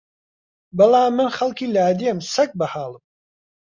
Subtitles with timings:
[0.77, 3.03] بەڵام من خەڵکی لادێم سەگ بەحاڵم